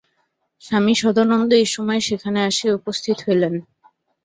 [0.63, 3.53] স্বামী সদানন্দ এই সময়ে সেখানে আসিয়া উপস্থিত হইলেন।